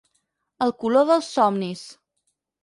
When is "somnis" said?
1.35-1.85